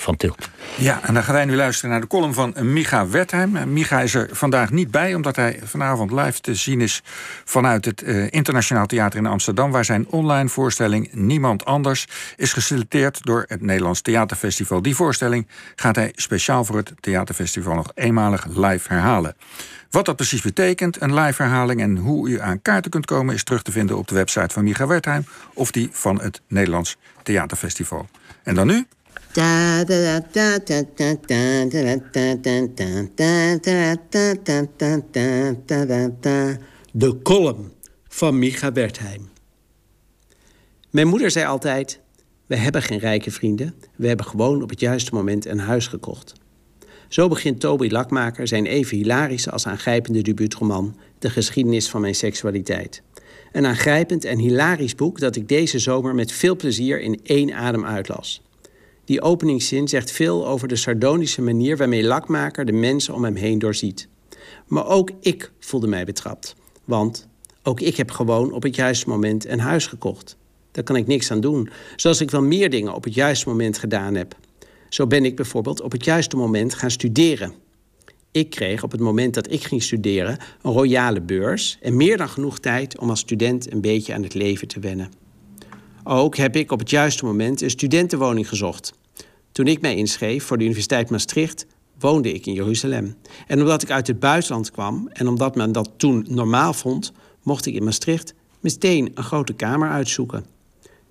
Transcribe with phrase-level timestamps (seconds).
[0.00, 0.48] van Tilt.
[0.76, 3.72] Ja, en dan gaan wij nu luisteren naar de column van Micha Wertheim.
[3.72, 7.02] Micha is er vandaag niet bij, omdat hij vanavond live te zien is
[7.44, 13.24] vanuit het uh, Internationaal Theater in Amsterdam, waar zijn online voorstelling Niemand Anders is geselecteerd
[13.24, 14.82] door het Nederlands Theaterfestival.
[14.82, 19.36] Die voorstelling gaat hij speciaal voor het Theaterfestival nog eenmalig live herhalen.
[19.90, 23.44] Wat dat precies betekent, een live herhaling en hoe u aan kaarten kunt komen, is
[23.44, 25.24] terug te vinden op de website van Micha Wertheim
[25.54, 28.08] of die van het Nederlands Theaterfestival.
[28.42, 28.86] En dan nu
[36.92, 37.72] de column
[38.08, 39.28] van Micha Wertheim.
[40.90, 42.00] Mijn moeder zei altijd:
[42.46, 46.32] We hebben geen rijke vrienden, we hebben gewoon op het juiste moment een huis gekocht.
[47.08, 53.02] Zo begint Toby Lakmaker zijn even hilarische als aangrijpende debuutroman De geschiedenis van mijn seksualiteit.
[53.52, 57.84] Een aangrijpend en hilarisch boek dat ik deze zomer met veel plezier in één adem
[57.84, 58.42] uitlas.
[59.10, 63.58] Die openingszin zegt veel over de sardonische manier waarmee Lakmaker de mensen om hem heen
[63.58, 64.08] doorziet.
[64.66, 66.54] Maar ook ik voelde mij betrapt.
[66.84, 67.28] Want
[67.62, 70.36] ook ik heb gewoon op het juiste moment een huis gekocht.
[70.72, 71.70] Daar kan ik niks aan doen.
[71.96, 74.36] Zoals ik wel meer dingen op het juiste moment gedaan heb.
[74.88, 77.54] Zo ben ik bijvoorbeeld op het juiste moment gaan studeren.
[78.30, 82.28] Ik kreeg op het moment dat ik ging studeren een royale beurs en meer dan
[82.28, 85.10] genoeg tijd om als student een beetje aan het leven te wennen.
[86.04, 88.98] Ook heb ik op het juiste moment een studentenwoning gezocht.
[89.52, 91.66] Toen ik mij inschreef voor de Universiteit Maastricht,
[91.98, 93.16] woonde ik in Jeruzalem.
[93.46, 97.12] En omdat ik uit het buitenland kwam en omdat men dat toen normaal vond,
[97.42, 100.44] mocht ik in Maastricht meteen een grote kamer uitzoeken.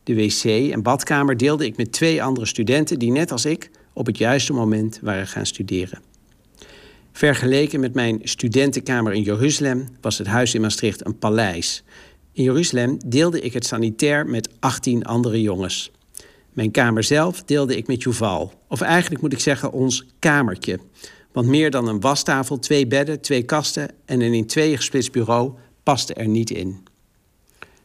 [0.03, 4.05] De wc en badkamer deelde ik met twee andere studenten die net als ik op
[4.05, 6.01] het juiste moment waren gaan studeren.
[7.11, 11.83] Vergeleken met mijn studentenkamer in Jeruzalem was het huis in Maastricht een paleis.
[12.31, 15.91] In Jeruzalem deelde ik het sanitair met 18 andere jongens.
[16.59, 18.53] Mijn kamer zelf deelde ik met Juval.
[18.67, 20.79] Of eigenlijk moet ik zeggen ons kamertje.
[21.31, 25.53] Want meer dan een wastafel, twee bedden, twee kasten en een in tweeën gesplitst bureau
[25.83, 26.83] paste er niet in.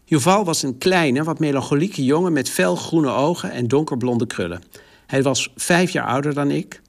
[0.05, 4.63] Juval was een kleine, wat melancholieke jongen met felgroene ogen en donkerblonde krullen.
[5.07, 6.81] Hij was vijf jaar ouder dan ik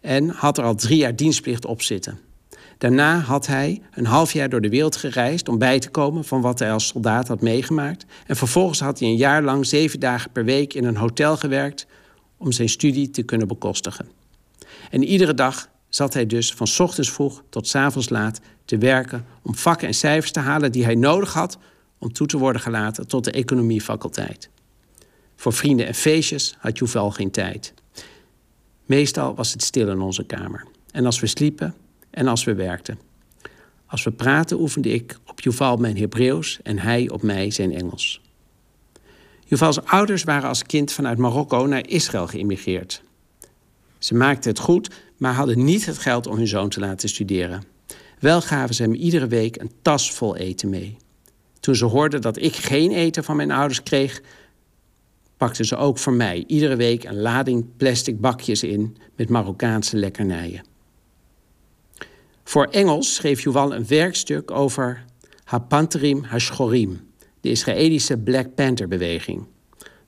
[0.00, 2.18] en had er al drie jaar dienstplicht op zitten.
[2.80, 6.40] Daarna had hij een half jaar door de wereld gereisd om bij te komen van
[6.40, 8.04] wat hij als soldaat had meegemaakt.
[8.26, 11.86] En vervolgens had hij een jaar lang zeven dagen per week in een hotel gewerkt
[12.36, 14.08] om zijn studie te kunnen bekostigen.
[14.90, 19.26] En iedere dag zat hij dus van ochtends vroeg tot s avonds laat te werken
[19.42, 21.58] om vakken en cijfers te halen die hij nodig had
[21.98, 24.48] om toe te worden gelaten tot de economiefaculteit.
[25.36, 27.74] Voor vrienden en feestjes had Juval geen tijd.
[28.86, 30.66] Meestal was het stil in onze kamer.
[30.90, 31.74] En als we sliepen,
[32.10, 32.98] en als we werkten.
[33.86, 38.20] Als we praten oefende ik op Juval mijn Hebreeuws en hij op mij zijn Engels.
[39.44, 43.02] Juval's ouders waren als kind vanuit Marokko naar Israël geïmmigreerd.
[43.98, 47.64] Ze maakten het goed, maar hadden niet het geld om hun zoon te laten studeren.
[48.18, 50.96] Wel gaven ze hem iedere week een tas vol eten mee.
[51.60, 54.22] Toen ze hoorden dat ik geen eten van mijn ouders kreeg,
[55.36, 60.64] pakten ze ook voor mij iedere week een lading plastic bakjes in met Marokkaanse lekkernijen.
[62.50, 65.04] Voor Engels schreef Yuval een werkstuk over
[65.44, 67.00] Hapanterim Hashorim,
[67.40, 69.46] de Israëlische Black Panther-beweging.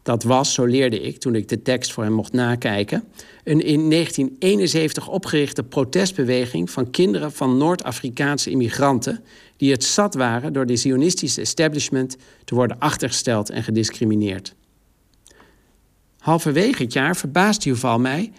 [0.03, 3.05] Dat was, zo leerde ik toen ik de tekst voor hem mocht nakijken,
[3.45, 9.25] een in 1971 opgerichte protestbeweging van kinderen van Noord-Afrikaanse immigranten
[9.57, 14.55] die het zat waren door de Zionistische establishment te worden achtergesteld en gediscrimineerd.
[16.19, 18.33] Halverwege het jaar verbaasde Yuval mij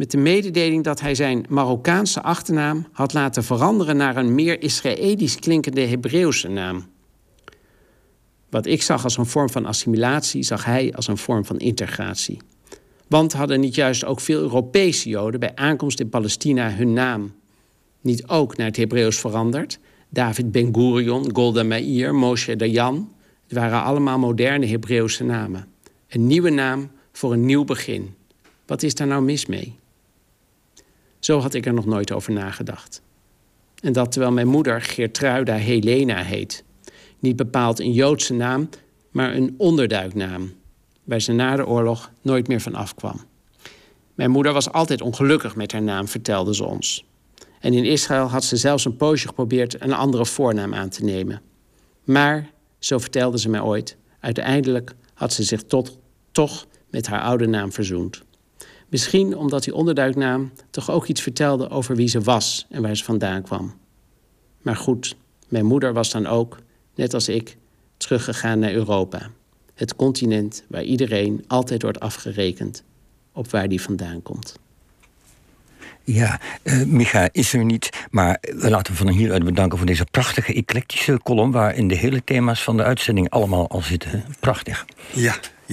[0.00, 5.38] met de mededeling dat hij zijn Marokkaanse achternaam had laten veranderen naar een meer Israëlisch
[5.38, 6.86] klinkende Hebreeuwse naam.
[8.50, 12.38] Wat ik zag als een vorm van assimilatie, zag hij als een vorm van integratie.
[13.08, 17.32] Want hadden niet juist ook veel Europese Joden bij aankomst in Palestina hun naam
[18.00, 19.78] niet ook naar het Hebreeuws veranderd?
[20.08, 23.12] David Ben Gurion, Golda Meir, Moshe Dayan.
[23.42, 25.66] Het waren allemaal moderne Hebreeuwse namen.
[26.08, 28.14] Een nieuwe naam voor een nieuw begin.
[28.66, 29.78] Wat is daar nou mis mee?
[31.20, 33.02] Zo had ik er nog nooit over nagedacht.
[33.82, 36.64] En dat terwijl mijn moeder Geertruida Helena heet.
[37.18, 38.68] Niet bepaald een Joodse naam,
[39.10, 40.52] maar een onderduiknaam,
[41.04, 43.20] waar ze na de oorlog nooit meer van afkwam.
[44.14, 47.04] Mijn moeder was altijd ongelukkig met haar naam, vertelde ze ons.
[47.60, 51.42] En in Israël had ze zelfs een poosje geprobeerd een andere voornaam aan te nemen.
[52.04, 55.98] Maar, zo vertelde ze mij ooit, uiteindelijk had ze zich tot,
[56.32, 58.22] toch met haar oude naam verzoend.
[58.90, 63.04] Misschien omdat die onderduiknaam toch ook iets vertelde over wie ze was en waar ze
[63.04, 63.74] vandaan kwam.
[64.62, 65.16] Maar goed,
[65.48, 66.58] mijn moeder was dan ook,
[66.94, 67.56] net als ik,
[67.96, 69.30] teruggegaan naar Europa.
[69.74, 72.82] Het continent waar iedereen altijd wordt afgerekend
[73.32, 74.58] op waar die vandaan komt.
[76.04, 80.54] Ja, uh, Micha is er niet, maar we laten van hieruit bedanken voor deze prachtige
[80.54, 81.50] eclectische column...
[81.50, 84.24] waarin de hele thema's van de uitzending allemaal al zitten.
[84.40, 84.86] Prachtig.
[85.12, 85.34] Ja,